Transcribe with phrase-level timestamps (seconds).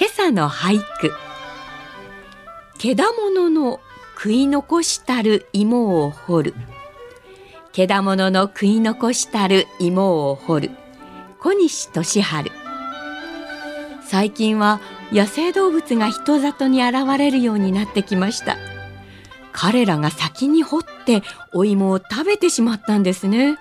[0.00, 1.12] 今朝の俳句
[2.78, 3.80] けだものの
[4.14, 6.54] 食い残したる芋を掘る
[7.72, 10.70] けだものの食い残したる芋を掘る
[11.38, 12.50] 小西俊治
[14.02, 14.80] 最近は
[15.12, 18.56] 野生動物が人里に現れるようになってきました
[19.52, 23.58] 彼らが先に掘ってお芋を食べてしまったんですね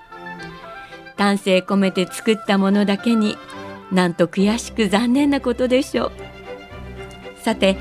[1.17, 3.35] 丹精込めて作ったものだけに
[3.91, 6.28] なんと悔しく残念なことでしょう
[7.43, 7.77] さて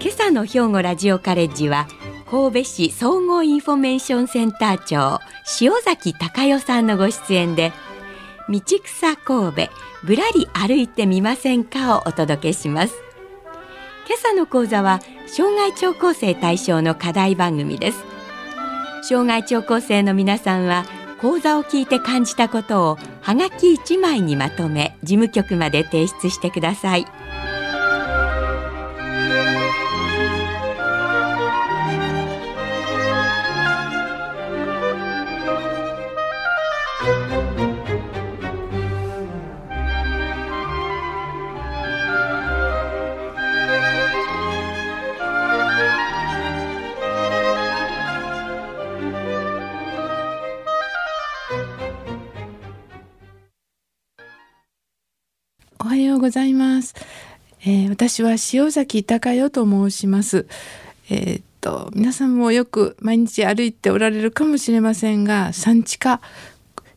[0.00, 1.86] 今朝の兵庫ラジオカレッジは
[2.30, 5.20] 神戸市総合インフォメーションセンター長
[5.60, 7.72] 潮崎孝代さんのご出演で
[8.48, 12.94] 道草神戸ぶらり歩いてみませんかをお届けします。
[14.08, 18.04] 今朝の講座は生涯聴講生対象の課題番組です。
[19.02, 20.84] 障害聴講生の皆さんは
[21.20, 27.06] 講座を聞いて感じたことをはがき1枚にまとめ事務局まで提出してください。
[56.22, 56.94] ございます。
[57.62, 60.46] えー私は潮崎孝代と申します。
[61.10, 66.20] えーっと皆さんもよく毎日歩いておられるかもしれませんが、さんちか、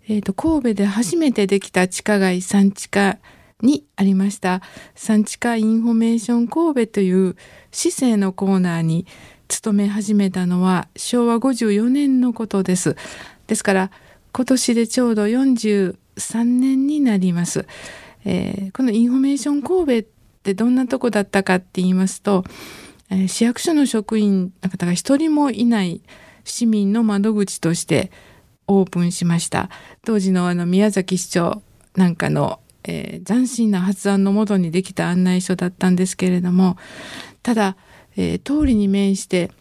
[0.08, 3.18] えーっと神戸で初めてできた地下街さんちか
[3.64, 4.62] にありました
[4.94, 7.36] さんちかインフォメーション神戸という
[7.72, 9.08] 市政のコーナーに
[9.48, 12.96] 勤め始めたのは昭和54年のことです。
[13.48, 13.92] ですから
[14.34, 17.66] 今年でちょうど43年になります。
[18.26, 20.12] えーこのインフォメーション神戸っ
[20.44, 22.44] てどんなとこだったかって言いますと、
[23.10, 26.02] えー市役所の職員の方が一人もいない
[26.44, 28.12] 市民の窓口として
[28.68, 29.70] オープンしました。
[30.04, 31.62] 当時のあの宮崎市長
[31.96, 36.78] なんかの、えー斬新な発案のもとにできた案内所だったんですけれども
[37.44, 37.78] ただ、
[38.18, 39.52] えー通りに面して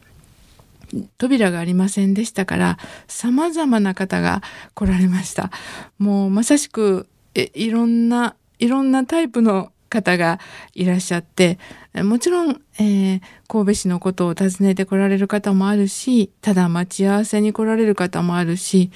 [1.19, 4.43] 扉がありませんでしたから様々な方が
[4.75, 5.51] 来られました。
[5.99, 10.41] もうまさしくえいろんないろんなタイプの方が
[10.75, 11.59] いらっしゃって
[11.95, 18.91] もちろん、えー神戸市のことを訪ねて来られる方もあるしただ待ち合わせに来られる方もあるし、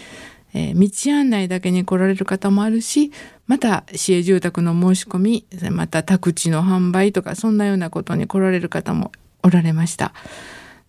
[0.53, 3.13] えー道案内だけに来られる方もあるし
[3.47, 9.13] また市営住宅の申し込みまた宅地の販売とかそんなようなことに来られる方も
[9.45, 10.13] おられました。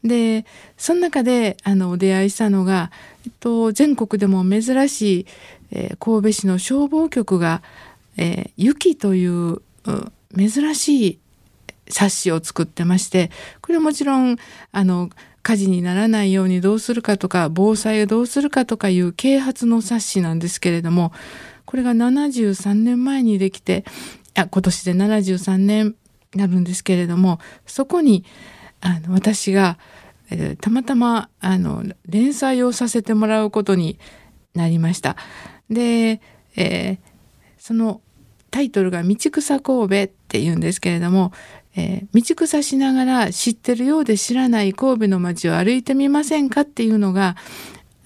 [0.04, 0.46] で
[0.78, 2.90] その中であのお出会いしたのが、
[3.26, 5.26] えっと、全国でも珍しい、
[5.72, 7.62] えー神戸市の消防局が
[8.20, 9.62] 「えー雪」という
[10.38, 11.20] 珍しい
[11.90, 13.32] 冊子を作ってまして
[13.62, 14.38] これはもちろん
[14.72, 15.10] あの
[15.42, 21.14] 火事にならないようにどうするかとか防災をどうするかとかいう啓発の冊子なんですけれども
[21.66, 23.86] これが73年前にできて
[24.36, 25.96] あ今年で73年
[26.34, 28.26] になるんですけれどもそこに
[28.82, 29.78] あの私が、
[30.30, 33.98] えーたまたまあの連載をさせてもらうことに
[34.54, 35.16] なりました。
[35.70, 36.22] で、
[36.56, 36.98] えー
[37.58, 38.02] その
[38.50, 41.32] タイトルが「道草神戸」っていうんですけれども、
[41.76, 47.36] えー道草しながら知ってるようで知らない神戸の街を歩いてみませんかっていうのが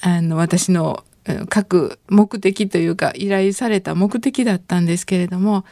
[0.02, 5.64] あの私のうん各目的というか依頼された目的だったんですけれども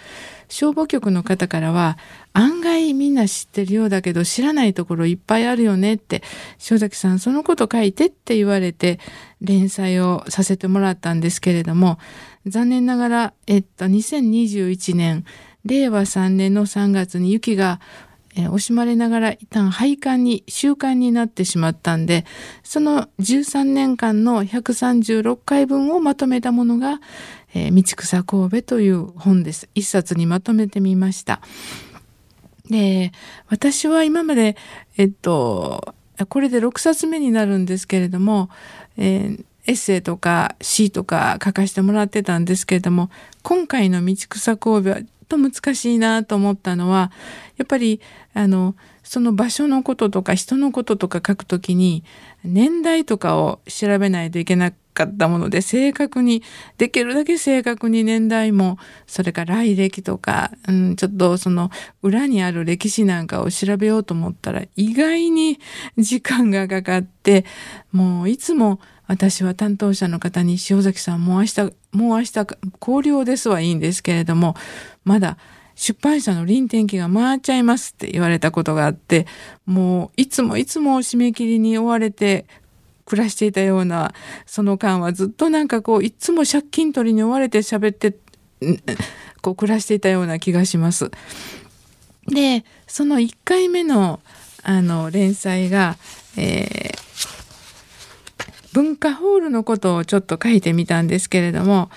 [0.47, 1.97] 消防局の方からは
[2.33, 6.23] 案外みんな知ってるようだけど知らないところいっぱいあるよねって
[6.69, 8.99] 塩崎さんそのこと書いてって言われて
[9.41, 11.99] 連載をさせてもらったんですけれども
[12.45, 15.25] 残念ながら、えっと、2021年
[15.65, 17.79] 令和3年の3月に雪が
[18.35, 22.25] えー惜しまれながら一旦廃刊に習慣になってしまったんで
[22.63, 27.01] その13年間の136回分をまとめたものが
[27.53, 31.41] 「えー道草神戸」という本です一冊にまとめてみました。
[32.69, 33.11] で
[33.49, 34.55] 私は今まで
[34.97, 35.93] えっと
[36.29, 38.49] これで6冊目になるんですけれども、
[38.97, 43.09] えーエッセイとか詩とか書かせてもらってたんですけれども
[43.43, 44.97] 今回の「道草神戸」は
[45.31, 47.11] と難しいなと思ったのは
[47.57, 48.01] やっぱり
[48.33, 52.03] あのその場所のこととか人のこととか書くときに
[52.43, 56.43] 年代とかを調べないといけなかったもので正確に
[56.77, 58.77] できるだけ正確に年代も
[59.07, 61.71] それから来歴とか、うん、ちょっとその
[62.01, 65.59] 裏にある歴史なんかを調べようと思ったら意外に
[65.97, 67.45] 時間がかかって
[67.91, 68.81] もういつも
[69.11, 71.61] 私は担当者の方に塩崎さんもう明日
[71.91, 72.45] もう明日
[72.79, 74.55] 考慮ですはいいんですけれども
[75.03, 75.37] まだ
[75.75, 79.27] 出版社の臨転機が回っちゃいますって言われたことがあって
[79.65, 82.45] もういつもいつも締め切りに追われて
[83.03, 84.13] 暮らしていたような
[84.45, 88.15] その間はずっとなんかこういつも借金取りに追われて喋って
[89.41, 91.11] こう暮らしていたような気がします。
[92.27, 94.21] でその1回目の
[94.63, 95.97] あの連載が、
[96.37, 97.10] えー、
[98.73, 101.89] 文化ホールのことをちょっと書いてみたんですけれども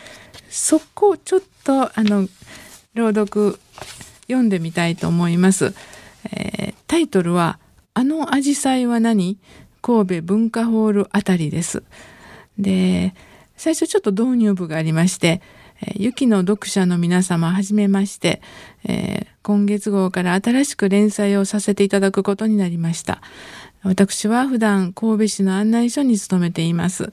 [0.48, 2.28] そこをちょっとあの
[2.94, 3.58] 朗読
[4.22, 5.74] 読んでみたいと思います。
[6.32, 7.58] えー、タイトルは
[7.92, 9.38] 「あのアジサイは何？
[9.82, 11.82] 神戸文化ホールあたり」です。
[12.58, 13.14] で
[13.56, 15.42] 最初ちょっと導入部がありまして
[15.94, 18.40] 「ゆきの読者の皆様はじめまして、
[18.84, 23.20] えー、今月号から新しく連載をさせていただくことになりました。
[23.84, 27.12] 私は普段神戸市の案内所に勤めています。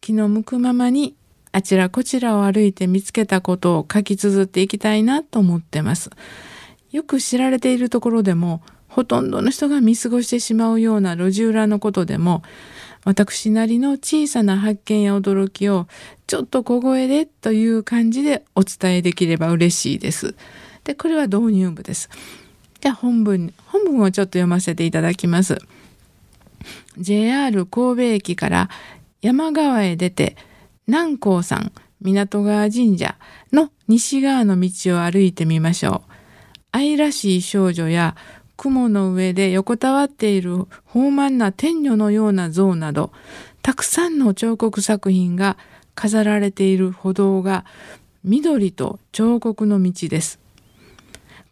[0.00, 1.14] 気の向くままに
[1.52, 6.10] あちらこちらを歩いて見つけたことを書き綴っていきたいなと思ってます。
[6.90, 12.42] よく知られているところでもほとんどの人が見過ごしてしまうような路地裏のことでも
[13.06, 15.86] 私なりの小さな発見や驚きを
[16.26, 20.34] ちょっと小声でという感じでお伝えできれば嬉しいです。
[20.82, 22.10] で、これは導入部です。
[22.80, 25.58] じゃあ本文、本文をちょっと読ませていただきます。
[26.98, 28.70] JR 神戸駅から
[29.22, 30.36] 山川へ出て
[30.86, 33.16] 南光山港川神社
[33.52, 36.12] の西側の道を歩いてみましょう。
[36.72, 38.16] 愛らしい少女や
[38.56, 43.12] 雲の上で横たわっている豊満な天女のような像など、
[43.62, 45.56] たくさんの彫刻作品が
[45.94, 47.64] 飾られている歩道が
[48.24, 50.38] 緑と彫刻の道です。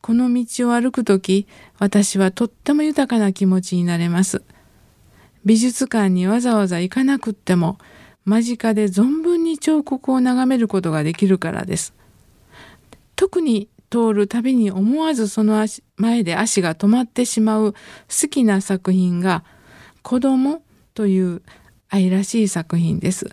[0.01, 1.47] この道を歩くとき、
[1.79, 4.43] 私はとっても豊かな気持ちになれます。
[5.45, 7.79] 美術館にわざわざ行かなくっても、
[8.25, 11.95] 間近で存分に彫刻を眺めることができるからです。
[13.17, 19.45] 特に通るたびに思わずその足前で足が止まってしまう好きな作品が
[20.03, 20.63] 「子供
[20.95, 21.43] という
[21.89, 23.31] 愛らしい作品です。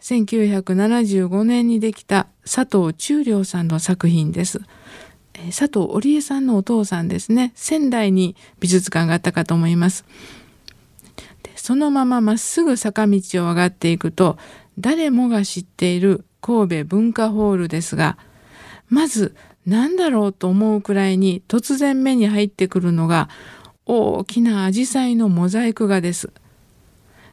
[0.00, 4.60] 1975年にできた佐藤忠良さんの作品です。
[5.46, 7.52] 佐藤織江さんのお父さんですね。
[7.54, 10.04] 仙台に美術館があったかと思います。
[11.64, 14.36] そのまままっすぐ坂道を上がっていくと
[14.78, 18.18] 誰もが知っている神戸文化ホールですが
[18.90, 19.34] まず
[19.64, 23.30] 何だろうと思うくらいに突然目に入ってくるのが
[23.86, 26.34] 大きな紫陽花のモザイク画です。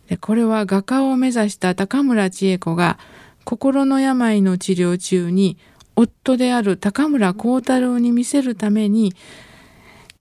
[0.08, 3.00] でこれは画家を目指した高村千恵子が
[3.44, 5.58] 心の病の治療中に
[5.98, 9.14] 夫である高村光太郎に見せるために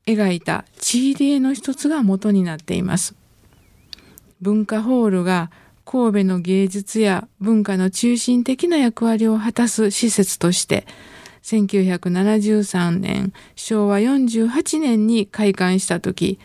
[0.05, 3.20] 描いた地入り絵の一つが元になっています。
[4.41, 5.51] 文化ホールが
[5.85, 10.87] 神戸の芸術や文化の中心的な役割を果たす施設として
[11.43, 16.39] 1973年昭和48年に開館した時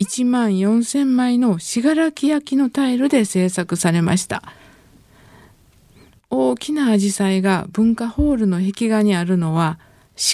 [0.00, 4.42] 1万4,000枚の信楽焼のタイルで制作されました。
[6.30, 9.78] 大きな紫陽花が文化ホールの壁画にあるのは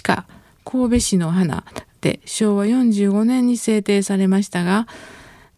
[0.03, 0.27] 鹿
[0.65, 1.65] 神戸市の花
[2.01, 4.89] で昭和45年に制定されましたが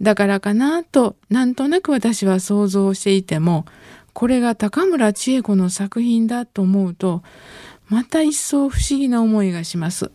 [0.00, 3.64] だからかなとなんとなく私は想像していても
[4.12, 7.22] これが高村千恵子の作品だと思うと
[7.88, 10.10] また一層不思議な思いがします。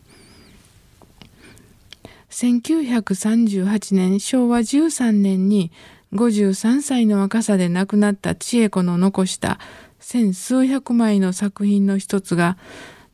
[2.30, 5.70] 1938年昭和13年に
[6.14, 9.58] 53歳の若さで亡くなった千恵子の残した
[10.00, 12.56] 千数百枚の作品の一つが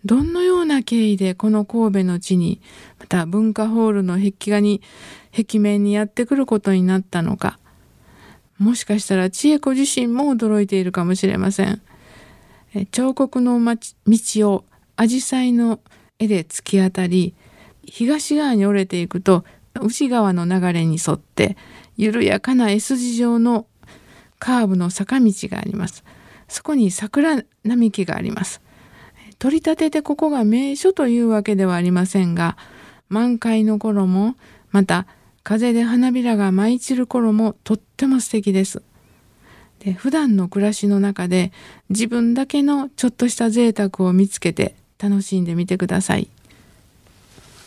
[0.04, 2.60] どのような経緯でこの神戸の地に
[2.98, 4.80] また文化ホールの壁画に
[5.36, 7.58] 壁面にやってくることになったのか。
[8.58, 11.80] もしかしたら千恵子自身も驚いているかもしれません。
[12.90, 14.64] 彫刻の道を
[14.96, 15.80] 紫陽花の
[16.18, 17.34] 絵で突き当たり
[17.84, 19.44] 東側に折れていくと
[19.80, 21.56] 内側の流れに沿って
[21.96, 23.66] 緩やかな S 字状の
[24.38, 26.04] カーブの坂道があります。
[26.48, 28.60] そこに桜並木があります。
[29.38, 32.56] 取り立ててここが名所というわけではありませんが
[33.08, 34.34] 満開の頃も
[34.70, 35.06] また
[35.42, 38.82] 風で花びらが舞い散る頃もとっても素敵です。
[39.80, 41.52] で普段の暮らしの中で
[41.88, 46.28] 自分だけのちょっとした贅沢を見つけて楽しんでみてください。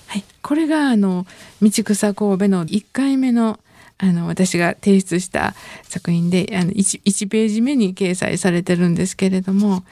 [0.08, 1.26] はい、これがあの
[1.62, 3.60] 道草神戸の1回目の
[3.98, 9.84] あの私が提出した作品であの 1, 1ページ目に掲載されてるんですけれども、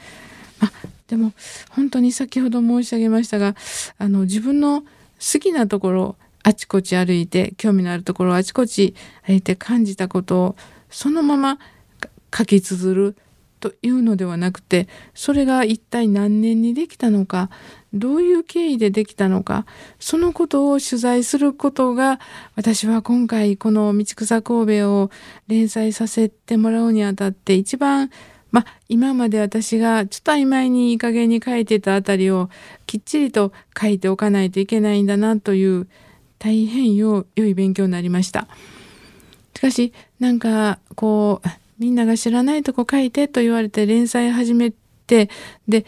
[0.58, 0.72] あ、
[1.10, 1.32] でも
[1.70, 3.56] 本当に先ほど申し上げましたが
[3.98, 8.94] あの自分の好きなところあちこち歩いて興味のあるところをあちこち
[9.26, 10.56] 歩いて感じたことを
[10.88, 11.58] そのまま
[12.32, 13.16] 書き綴る
[13.58, 17.50] というのではなくてそれが一体何年にできたのか
[17.92, 19.66] どういう経緯でできたのか
[19.98, 22.20] そのことを取材することが
[22.54, 25.10] 私は今回この「道草神戸」を
[25.48, 28.10] 連載させてもらうにあたって一番
[28.52, 32.50] まあ今まで私がちょっと曖昧にいい加減に書いてたあたりを
[32.86, 35.88] きっちりと書いておかないといけないんだなという
[36.38, 38.48] 大変良い勉強になりました。
[39.56, 44.72] しかしなんかこうみんなが知らないとこ書いてと言われて連載始め
[45.06, 45.28] て
[45.68, 45.84] で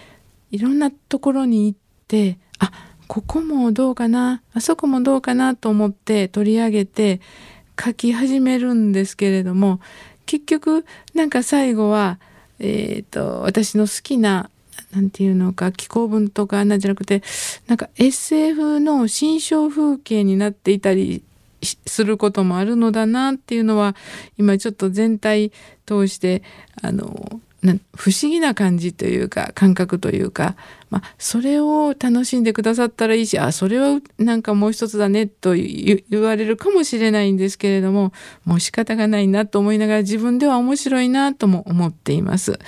[0.50, 2.70] いろんなところに行ってあ
[3.06, 7.20] ここもどうかなあそこもどうかなと思って取り上げて
[7.82, 9.80] 書き始めるんですけれども
[10.26, 12.18] 結局なんか最後は、
[12.62, 14.48] えーと、私の好きな
[14.92, 17.22] 何て言うのか気候文とかあんなんじゃなくて
[17.66, 21.22] なんか SF の新象風景になっていたり
[21.62, 23.96] することもあるのだなっていうのは
[24.38, 25.52] 今ちょっと全体
[25.86, 26.42] 通して
[26.80, 27.40] あの
[27.96, 30.56] 不思議な感じというか感覚というか、
[30.90, 38.12] まあ、それを楽しんでくださったらいいしあそれはなんかもう一つだねと言われるかもしれないんですけれども
[38.44, 42.58] もう仕方がないなと思いながら自分では面白いなとも思っています。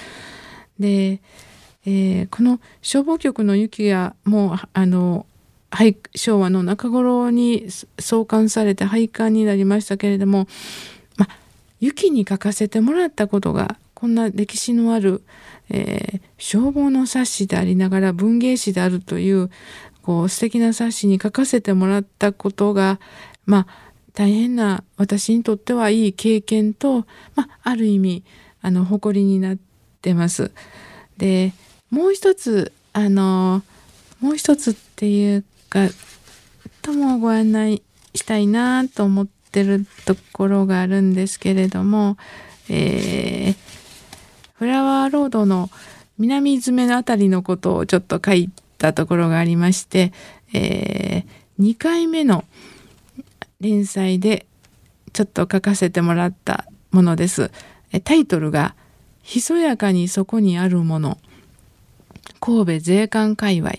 [0.78, 1.20] で、
[1.86, 5.26] えー、この消防局の雪がもうあの
[6.14, 7.66] 昭和の中頃に
[7.98, 10.46] 創刊されて廃刊になりましたけれども、
[11.16, 11.28] ま、
[11.80, 15.22] 雪に書かせてもらったことがこんな歴史のある、
[15.70, 19.48] えー、消防の冊子でありながら文芸誌であるという
[20.02, 23.00] こう素敵な冊子に書かせてもらったことが
[23.46, 23.66] まあ
[24.12, 28.24] 大変な私にとってはいい経験と、まあ、ある意味
[28.60, 29.56] あの誇りになっ
[30.02, 30.50] てます。
[31.16, 31.54] で
[31.88, 33.62] もう一つあの
[34.20, 35.88] もう一つっていうか
[36.82, 37.82] ともご案内
[38.14, 42.18] したいなと思ってるところがあるんですけれども、
[42.68, 43.63] えー、
[44.54, 45.68] フラワーロードの
[46.16, 50.12] 南詰めの辺りのことをちょっと書いたところがありまして、
[50.52, 52.44] えー、2回目の
[53.60, 54.46] 連載で
[55.12, 57.50] ちょっと書かせてもらったものです。
[58.04, 58.74] タイトルが
[59.22, 61.18] 「ひそやかにそこにあるもの
[62.40, 63.72] 神戸税関界隈」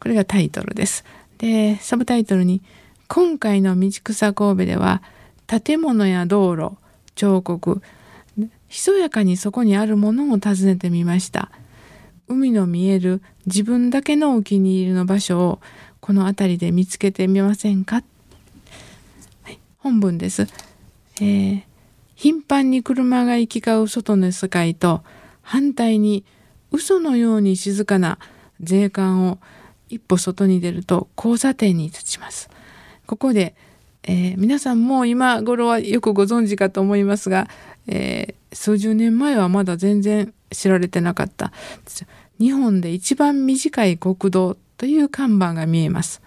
[0.00, 1.04] これがタイトルです。
[1.36, 2.62] でサブタイトルに
[3.08, 5.02] 「今回の道草神戸では
[5.46, 6.76] 建物や道路
[7.14, 7.82] 彫刻
[8.68, 11.50] ひそやかにそこにあるものを訪ねてみました。
[12.28, 15.60] 海の見える自分だけのお気に入りの場所を
[16.00, 18.02] この辺りで見つけてみませんか、
[19.42, 20.46] はい、本文です、
[21.20, 21.62] えー、
[22.14, 25.02] 頻繁に車が行き交う外の世界と
[25.42, 26.24] 反対に
[26.70, 28.18] 嘘のように静かな
[28.60, 29.38] 税関を
[29.88, 32.50] 一歩外に出ると交差点に立ちます。
[33.06, 33.54] ここで、
[34.02, 37.48] えー、皆さんも今頃はよくご存知かと思いますが、
[37.86, 41.52] えー、数十年前はまだ全然知られてなかった
[42.38, 46.22] 日本で一番短い国道という看板が見えます。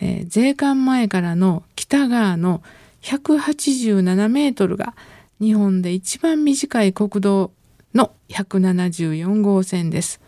[0.00, 2.62] えー、税関前からの北側の
[3.02, 4.94] 187メートルが
[5.40, 7.52] 日本で一番短い国道
[7.94, 10.20] の174号線です。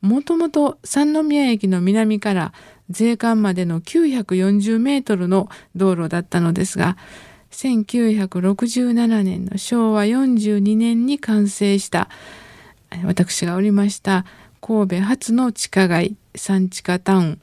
[0.00, 2.52] もともと三宮駅の南から
[2.90, 6.96] 税関までの940メートルの道路だったのですが、
[7.50, 12.08] 1967年の昭和42年に完成した
[13.04, 14.24] 私がおりました
[14.60, 17.40] 神戸初の地下街三地下タウン。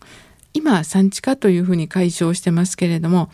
[0.54, 3.30] 今三地下というふうに解消してますけれども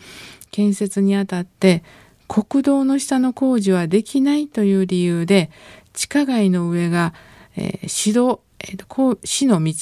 [0.50, 1.84] 建設にあたって
[2.26, 5.50] 国道の下の工事はできないという理由で
[5.92, 7.14] 地下街の上が、
[7.56, 9.72] えー、指導、えー、市の道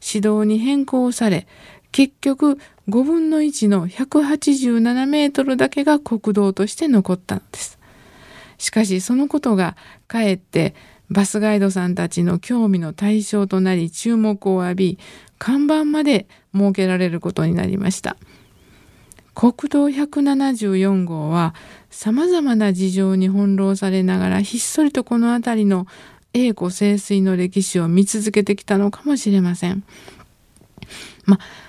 [0.00, 1.46] 指導に変更され
[1.92, 7.78] 結局5分の1の187メートルだけが国道として残ったのです。
[8.58, 9.76] しかしそのことが
[10.06, 10.74] かえって
[11.10, 14.98] バスガイドさんたちの興味の対象となり注目を浴び
[15.38, 18.16] 看板まで設けられることになりました。
[19.34, 21.54] 国道174号は
[21.90, 25.86] さまざまな事情に翻弄されながらひっそりとこの辺りの
[26.34, 29.84] 栄枯盛衰の歴史を見続けてきたのかもしれません。
[31.24, 31.67] まあ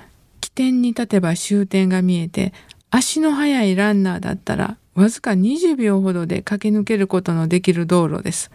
[0.60, 2.52] 点に立てば終点が見えて
[2.92, 8.52] 足の速いランナーだったらわずか20秒ほどで駆け抜けることのできる道路です。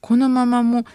[0.00, 0.86] このままも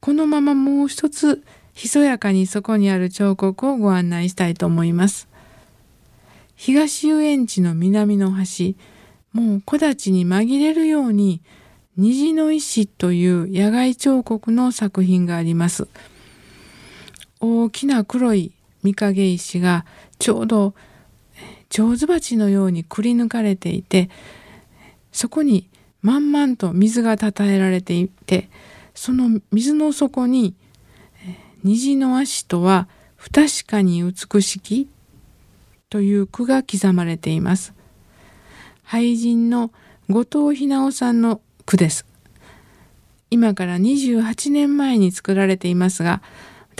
[0.00, 1.44] このままもう一つ
[1.74, 5.28] ひそやかにそこにある彫刻をご案内したいと思います。
[6.56, 8.74] 東遊園地の南の端、
[9.32, 11.40] もう木立に紛れるように
[11.96, 15.86] 虹の石という野外彫刻の作品があります。
[17.38, 18.52] 大きな黒い
[18.84, 19.84] 御影石が
[20.18, 20.74] ちょうど
[21.68, 24.10] 蝶子鉢のようにくり抜かれていて
[25.12, 25.68] そこに
[26.02, 28.48] 満々と水がたたえられていて
[28.94, 30.54] その水の底に
[31.62, 34.88] 虹の足とは不確かに美しき
[35.90, 37.74] という句が刻まれています。
[38.86, 39.70] 俳人の
[40.08, 42.06] 後藤ひなおさんの句です。
[43.30, 46.22] 今から28年前に作られていますが、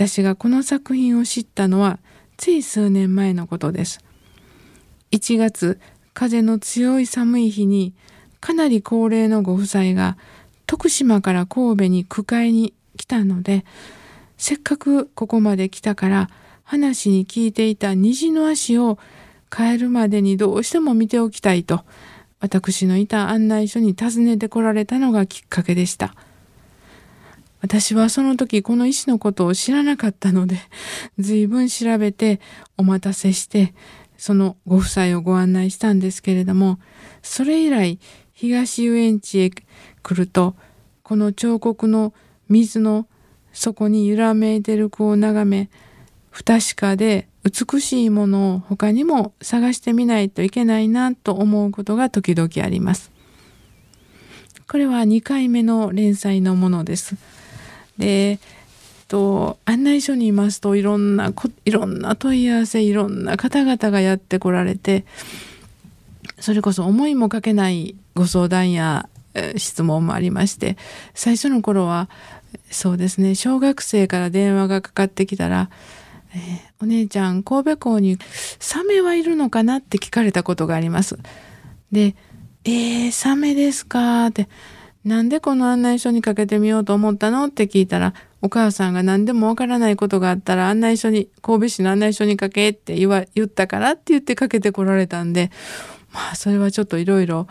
[0.01, 1.99] 私がこの作品を知ったのは
[2.39, 4.03] つい数年前のことです。
[5.11, 5.79] 1月、
[6.15, 7.93] 風の強い寒い日に
[8.41, 10.17] かなり高齢のご夫妻が
[10.65, 13.67] 徳島から神戸に句会に来たので、
[14.39, 16.31] せっかくここまで来たから
[16.65, 18.99] 話に聞いていた虹の足を
[19.51, 21.85] 帰るまでにどうしても見ておきたいと
[22.41, 26.15] 私のいた案内所に訪ねてこられたのがきっかけでした。
[27.61, 30.57] 私はその時この石のことを知らなかったので
[31.19, 32.41] 随分調べて
[32.77, 33.75] お待たせして
[34.17, 36.79] そのご夫妻をご案内したんですけれども
[37.23, 37.99] それ以来
[38.33, 39.65] 東遊園地へ来
[40.15, 40.55] ると
[41.03, 42.15] この彫刻の
[42.49, 43.07] 水の
[43.53, 45.71] そこに揺らめいてる子を眺め
[46.31, 53.11] 不確かで美しいものを他にも探してみないといけないなと思うことが時々あります。
[54.69, 57.17] これは2回目の連載のものです。
[58.01, 58.39] で
[59.09, 65.05] と案内所にいますといろんなこいろんな問い合わせいろんな方々がやってこられて
[66.39, 69.09] それこそ思いもかけないご相談や
[69.57, 70.77] 質問もありまして
[71.15, 72.09] 最初の頃は
[72.71, 75.71] そうですね小学生から電話がかかってきたら
[76.35, 76.41] 「えー、
[76.81, 78.17] お姉ちゃん神戸港に
[78.61, 81.19] サメはいるのかな?」って聞かれたことがあります。
[81.91, 82.15] で
[82.65, 84.49] 「えー、サメですか?」って
[85.05, 95.51] 「なんでこの案内書にかけてみようと思ったの?」って聞いたらお母さんが何でもわからないことがあったら案内書に神戸市の案内書にかけって言わ言ったからって言ってかけてこられたんで
[96.13, 97.47] まあそれはちょっといろいろ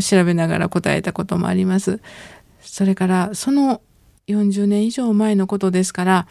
[0.00, 2.00] 調べながら答えたこともあります。
[2.60, 3.82] それからその
[4.28, 6.26] 40年以上前のことですから、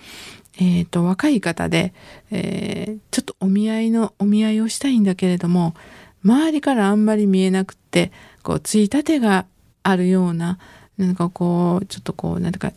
[0.58, 1.94] えーと、若い方で、
[2.32, 5.76] えー、ちょっとお見合いのお見合いをしたいんだけれども
[6.24, 8.12] 周りからあんまり見えなくって
[8.44, 9.46] こうついたてが
[9.84, 10.58] あるような
[10.98, 12.74] なんかこうちょっとこうなんていうか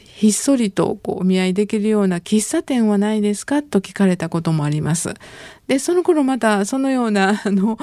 [0.00, 5.14] ひっそりとこうお見合いできるような喫茶店はないですかと聞かれたこともあります。
[5.68, 7.78] でその頃またそのような あの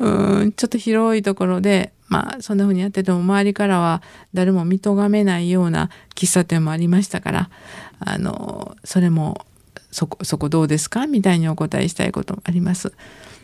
[0.00, 4.02] うんちょっと広いところでまあそんな風にやってても周りからは
[4.34, 7.50] 誰も見とがめないような喫茶店もありましたから
[8.00, 9.46] あのそれも
[9.92, 11.06] そこそこどうですか？
[11.06, 12.92] みたいにお答えしたいこともあります。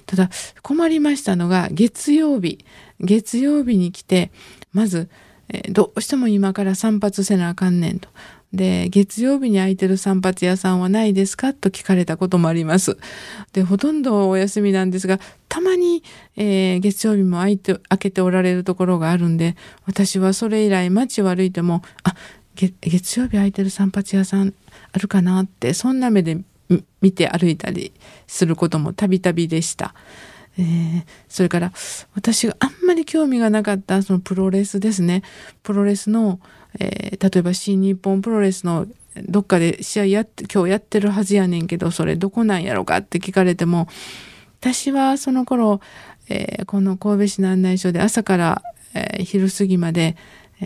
[0.07, 0.31] ただ
[0.63, 2.59] 困りましたのが月曜日
[2.99, 4.33] 月曜日に来て
[4.73, 5.09] まず
[5.49, 8.09] えー、どうしても今から散髪せなあかんねんと。
[8.53, 12.99] で、月曜日に空いてる散髪屋さんはないですかと聞かれたこともあります。
[13.55, 16.03] で、ほとんどお休みなんですが、たまに、
[16.37, 19.57] えー、月曜日も空いて、開けておられるところがあるんで、
[19.87, 22.15] 私はそれ以来街を歩いても、あ、
[22.55, 24.53] 月曜日空いてる散髪屋さん
[24.93, 26.39] あるかなって、そんな目で
[27.01, 27.93] 見て歩いたり
[28.27, 29.95] することもたびたびでした。
[30.59, 31.73] えー、それから
[32.15, 35.23] 私があんまり興味がなかったそのプロレスですね。
[35.63, 36.41] プロレスの、
[36.79, 38.87] えー、例えば新日本プロレスの
[39.29, 43.89] どっかで試合やって今日やってるはずやねんけどそれどこなんやろかって聞かれても
[44.61, 45.81] 私はその頃、
[46.29, 48.63] えー、この神戸市の案内所で朝から、
[48.95, 50.17] えー、昼過ぎまで、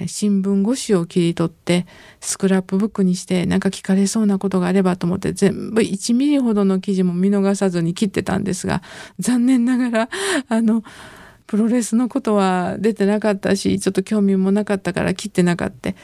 [0.07, 1.87] 新聞越しを切り取って
[2.21, 8.83] スクラップブックにして何か聞かれそうなことがあればと思って全部1ミリほどの記事も見逃さずに切ってたんですが
[9.19, 10.09] 残念ながら
[10.49, 10.83] あの
[11.47, 15.95] プロレスのことは出てなかったしちょっと興味もなかったから切ってなかった。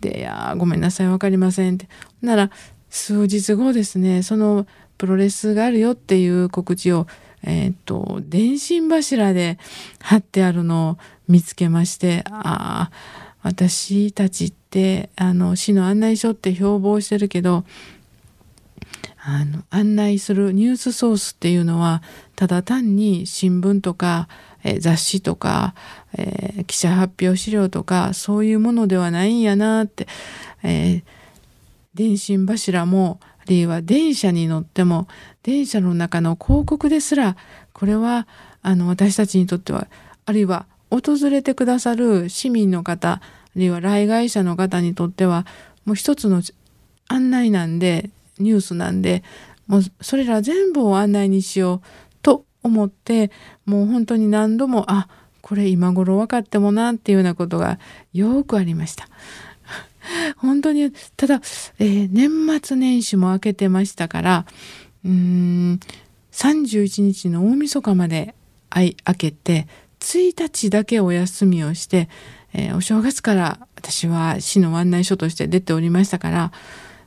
[0.00, 1.88] で「いやごめんなさい分かりません」って。
[2.22, 2.50] なら
[2.88, 4.66] 数日後ですねその
[4.98, 7.06] プロレスがあるよっていう告知を
[7.42, 9.58] え、ー、と電信柱で
[10.00, 17.64] 貼ってあるのを見つけましてああ私たちってあの市の案内所って標榜してるけど
[19.22, 22.02] あの案内するニュースソースっていうのは
[22.36, 24.28] ただ単に新聞とか、
[24.64, 25.74] え雑誌とか、
[26.16, 30.06] えー、記者発表資料とかそういうものではないんやなって、
[30.62, 31.02] えー、
[31.94, 35.08] 電信柱もあるいは電車に乗っても
[35.42, 37.36] 電車の中の広告ですら
[37.72, 38.28] これは
[38.62, 39.88] あの私たちにとっては
[40.26, 43.20] あるいは訪れてくださる市民の方あ
[43.56, 45.46] るいは来街者の方にとっては
[45.84, 46.42] もう一つの
[47.08, 49.22] 案内なんでニュースなんで
[49.66, 51.86] もうそれら全部を案内にしよう
[52.22, 53.30] と思って
[53.66, 55.08] もう本当に何度もあ
[55.40, 57.78] これ今頃分かってもなっていうようなことが
[58.12, 59.08] よくありました。
[60.36, 61.40] 本当にただ、
[61.78, 62.30] えー、年
[62.62, 64.46] 末年始も明けてましたから
[65.04, 65.80] うーん
[66.32, 68.34] 31日の大晦日まで
[68.74, 69.66] 明けて
[70.00, 72.08] 1日だけお休みをして、
[72.52, 76.52] えー、お正月から私は市の案内所として出ておりましたから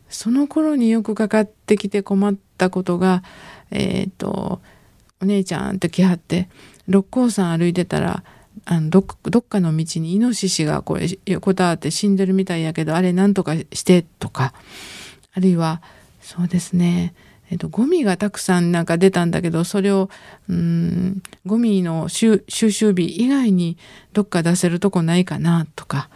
[0.10, 3.23] その頃によくかかってきて困ったことが
[3.71, 4.62] えっ、ー、と
[5.21, 6.49] お姉ちゃんって来はって
[6.88, 8.23] 六甲山歩いてたら
[8.65, 14.53] あのどっかの道にイノシシがこれ横たわって死んでるみたいやけどあれなんとかしてとか
[15.34, 15.82] あるいは
[16.21, 17.13] そうですね
[17.53, 20.09] えっと、ゴミがたくさんなんか出たんだけどそれを
[20.49, 23.77] うんゴミの収集日以外に
[24.11, 26.09] どっか出せるとこないかなとか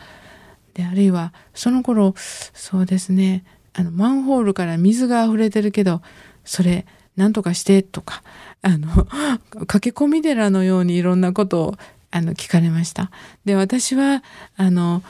[0.73, 3.45] であるいはその頃そうですね
[3.75, 6.01] あのマンホールから水が溢れてるけど
[6.43, 8.23] それなんとかしてとか
[8.63, 8.87] あの
[9.67, 11.75] 駆け込み寺のようにいろんなことを
[12.09, 13.11] あの聞かれました。
[13.45, 14.23] で私は
[14.55, 15.03] あの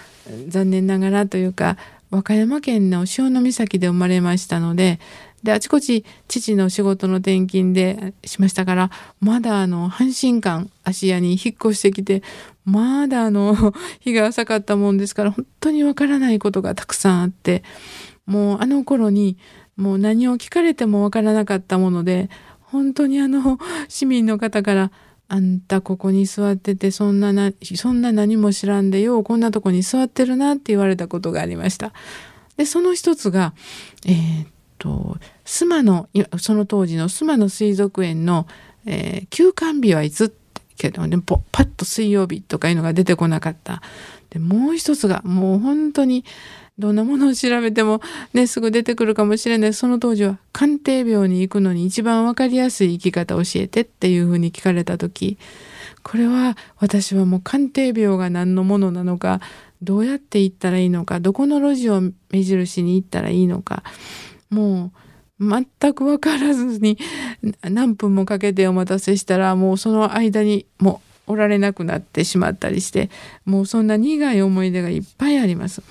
[0.49, 1.77] 残念ながらというか
[2.09, 4.99] 和歌山県の潮岬で生まれましたので
[5.47, 12.21] であちこち父の仕事の転勤でしましたからまだあの阪神間芦屋に引っ越してきて
[12.65, 13.55] まだあの
[14.01, 17.63] 日が浅かったもんですから本当にわからないことがたくさんあって
[18.25, 19.37] もうあの頃に
[19.77, 22.29] もう何を聞かれてもわからなかったもので
[22.59, 23.57] 本当にあの
[23.87, 24.91] 市民の方から
[25.29, 31.93] 「あんたここに座っててそんななそんな何も知らんでようこんなとこに座ってるな」って言われたことがありました。
[32.57, 33.53] でその一つが、
[34.05, 34.45] えー、
[34.77, 38.47] と須磨のその当時の須磨の水族園の、
[38.85, 40.35] えー、休館日はいつ
[40.77, 43.81] けどねパッと水曜日とかいうのが出てこなかった。
[44.29, 46.25] でもう一つがもう本当に
[46.77, 48.01] どんなものを調べても
[48.33, 55.37] ねすぐ出てくるかもしれないその当時は鑑定病に行くのに一番分かりやすい生き方を教えてっていうふうに聞かれた時
[56.03, 59.41] これは私はもう鑑定病が何のものなのか
[59.81, 63.83] どうやって行ったらいいのかどこの路地を目印に行ったらいいのか
[64.49, 64.91] も
[65.39, 66.97] う全く分からずに
[67.61, 73.09] 何分もかけてお待たせしたらもうその間にもうおられなくなってしまったりして
[73.45, 75.83] もうそんな苦い思い出がいっぱいあります。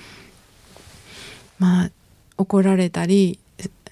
[1.59, 1.91] まあ
[2.37, 3.39] 怒られたり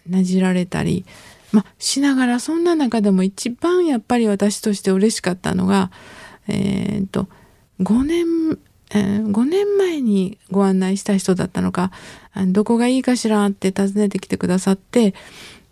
[0.09, 1.05] なじられたり、
[1.51, 5.91] まあ、しながらそんな中でも一番やっぱり私として嬉しかったのが
[6.47, 7.27] えー、っと
[7.81, 8.59] 5年
[8.91, 11.91] えー、5年前にご案内した人だったのか
[12.47, 15.13] どこがいいかしらって尋ねてきてくださって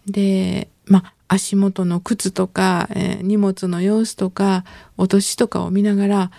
[0.07, 4.65] でまあ足元の靴とか、えー、荷物の様子とか
[4.97, 6.31] お年とかを見ながら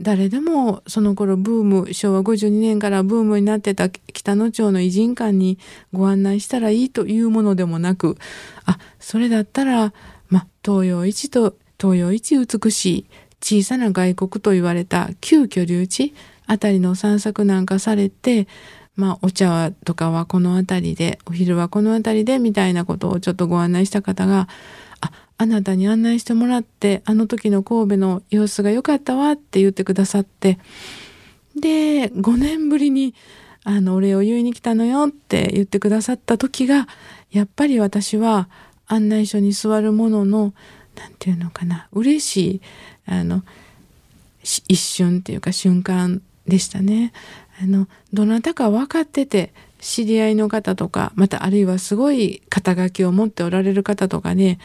[0.00, 5.58] 誰でもその頃ブーム昭和52年からブームになってた北野町の偉人館に
[5.92, 8.18] ご案内したらいいというものでもなく
[8.64, 9.92] あそれだったら、
[10.28, 13.06] ま、東洋一と東洋一美しい
[13.40, 16.14] 小さな外国と言われた旧居留地
[16.46, 18.48] あたりの散策なんかされて
[18.94, 24.48] まあお茶とかはこの辺りでお昼はこの辺りでみたいなことをちょっとご案内した方が
[25.00, 30.58] ああなたに案内してもらってあの時の神戸の様子が良かったわって言ってくださって
[31.54, 33.14] で5年ぶりに
[33.64, 36.86] あのお礼を言いに来たのよって言ってくださった時が
[37.30, 38.48] やっぱり私は
[38.86, 40.54] 案内所に座るものの
[40.94, 42.60] 何て言うのかな嬉しい
[43.06, 43.42] あの
[44.42, 47.12] 一瞬っていうか瞬間でしたね。
[47.60, 54.58] あのどなたか分かってて知り合いの方とかまたあるいはすごい肩書きを持っておられる方とかね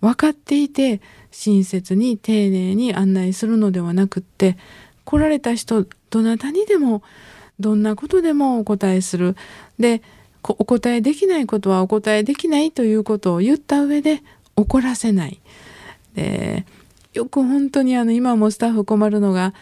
[0.00, 4.56] 分かっていて親切に丁寧に案内するのではなくって
[5.04, 7.02] 来られた人どなたにでも
[7.60, 9.36] どんなことでもお答えする
[9.78, 10.02] で
[10.42, 14.22] お答えできないことはお答えできないということを言った上で
[14.56, 15.40] 怒らせない
[16.14, 16.64] で
[17.18, 19.52] よく本当にあの今もスタッフ困るのが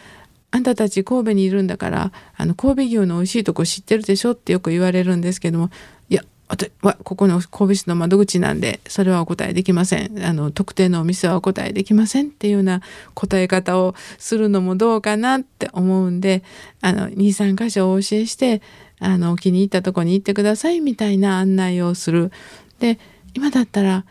[0.50, 5.70] あんたたち神戸にいるんだからあの神戸牛の美味しいとこ知ってるでしょってよく言われるんですけども
[6.10, 12.82] いや私はここの神戸市の窓口なんでそれはお答えできませんあの特定のお店はお答えできませんっていうような
[13.14, 16.42] 答え方をするのもどうかなって思うんで
[16.82, 18.60] あの23箇所お教えして
[18.98, 22.32] あの気に入ったとこに行ってくださいみたいな案内をする。
[22.80, 22.98] で
[23.34, 24.04] 今だったら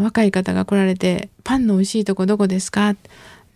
[0.00, 2.94] 若い方が来られて「パンの美味しいとこどこですか?」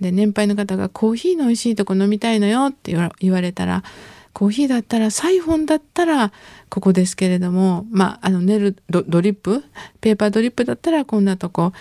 [0.01, 3.83] で年配の方が「コーヒーの美味しいとこ飲みたいのよ」って言われたら
[4.33, 6.31] コーヒーだったらサイフォンだったら
[6.69, 9.65] ここですけれどもまああの寝るドリップ？
[10.03, 11.73] ペーパードリップだったらこんなとこ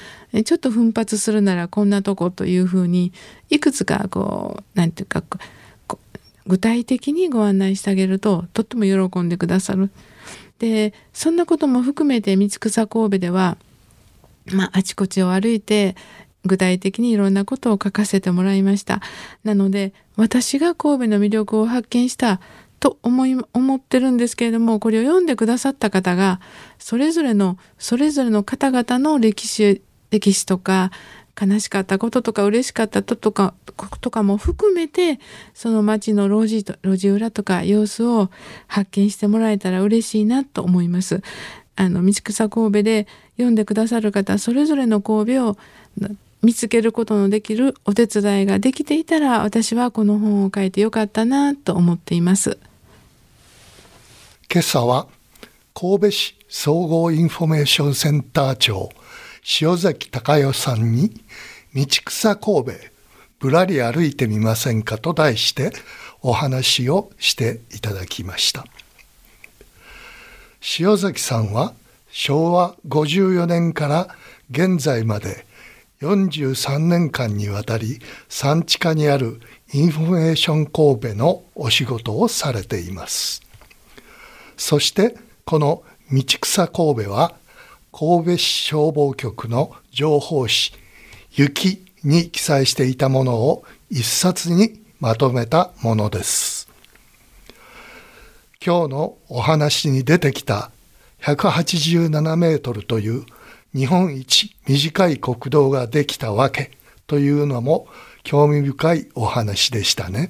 [0.45, 3.11] ちょっと奮発するならこんなとこというふうに
[3.49, 5.37] いくつかこう何て言うか
[6.47, 9.89] 具体的にご案内してあげるととっても喜んでくださる。
[10.59, 13.57] でそんなことも含めて道草神戸では、
[14.51, 15.95] まあ、あちこちを歩いて
[16.45, 19.01] 具体的にいろんなことを書かせてもらいました。
[19.43, 22.39] なので私が神戸の魅力を発見した
[22.79, 26.39] と思い思ってるんですけれどもこれを読んでくださった方が
[26.77, 29.81] それぞれのそれぞれの方々の歴史
[30.11, 30.91] 歴史とか
[31.39, 33.53] 悲しかったこととか嬉しかったこととか
[33.99, 35.19] とかも含めて
[35.53, 38.29] その町の路地路地裏とか様子を
[38.67, 41.21] 発見してもらえたら嬉しいなと思います。
[41.75, 45.57] あの道草神戸で読んでくださる方それぞれの神戸を
[46.41, 52.59] 見つけることのできるお手伝いができていたら私はこの本を書いてよかったなと思っています。
[54.51, 55.07] 今朝は
[55.73, 58.89] 神戸市総合インフォメーションセンター長
[59.61, 61.11] 潮崎孝代さんに
[61.75, 62.71] 道草神戸
[63.39, 65.73] ぶらり歩いてみませんかと題して
[66.21, 68.65] お話をしていただきました
[70.79, 71.73] 潮崎さんは
[72.17, 74.07] 昭和54年から
[74.49, 75.45] 現在まで
[75.99, 77.99] 43年間にわたり
[78.29, 79.41] さんちかにある
[79.73, 83.41] インフォメーション神戸のお仕事をされています
[84.55, 87.33] そしてこの道草神戸は
[87.91, 90.71] 神戸市消防局の情報誌
[91.35, 96.69] 「雪」に記載していたものを一冊にまとめたものです。
[98.65, 100.71] 今日のお話に出てきた
[101.25, 103.25] 187メートルという
[103.73, 106.71] 日本一短い国道ができたわけ
[107.07, 107.87] というのも
[108.23, 110.29] 興味深いお話でしたね。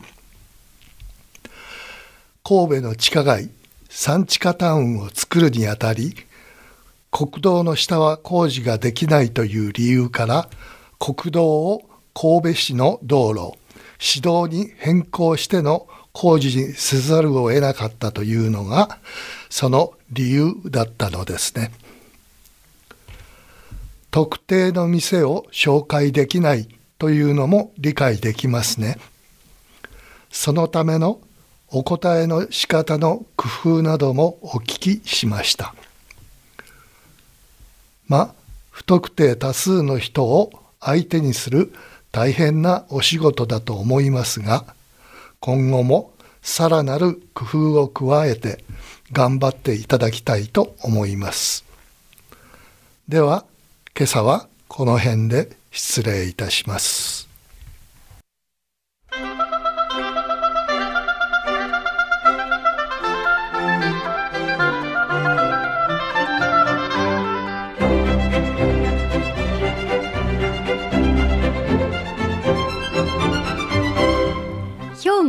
[2.44, 3.50] 神戸の地下街
[3.90, 6.16] 産地下タウンを作るにあたり
[7.12, 10.50] 国道の下は工事ができないという理由から
[11.00, 11.82] 国道を
[12.14, 13.58] 神戸市の道路
[13.98, 19.00] 市道に変更しての工事にせざるを得なかったというのが
[19.50, 21.72] その理由だったのですね。
[24.12, 28.98] 特定の店を紹介できないというのも理解できますね。
[30.32, 31.20] そのための
[31.70, 35.76] お答えの仕方の工夫などもお聞きしました。
[38.08, 38.34] ま
[38.70, 41.74] 不特定多数の人を相手にする
[42.12, 44.66] 大変なお仕事だと思いますが
[45.40, 48.64] 今後もさらなる工夫を加えて
[49.12, 51.66] 頑張っていただきたいと思います。
[53.08, 53.46] では
[53.98, 57.26] 今朝はこの辺で失礼いたします。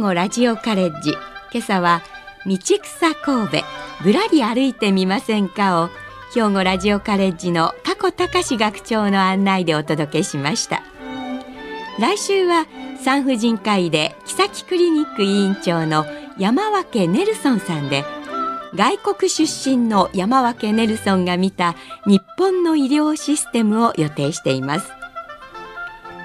[0.07, 1.11] 語ラジオカレッジ
[1.53, 2.01] 今朝は
[2.47, 3.65] 道草神戸。
[4.05, 5.89] ぶらり歩いてみませんかを
[6.33, 10.83] 兵庫ラジオカレッジの加古隆学長の案内でお届けしました。
[11.99, 12.67] 来週は
[13.03, 16.05] 産婦人科医で木崎クリニック委員長の
[16.39, 18.05] 山分ネルソンさんで
[18.75, 21.75] 外国出身の山分ネルソンが見た
[22.07, 24.93] 日本の医療システムを予定しています。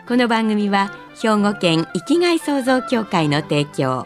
[0.08, 4.06] この番組は兵庫県生きがい創造協会の提供。